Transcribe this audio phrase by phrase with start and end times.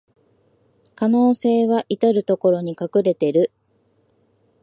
[0.95, 3.51] 可能性はいたるところに隠れてる